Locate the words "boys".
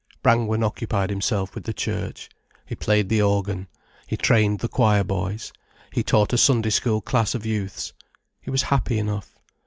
5.03-5.53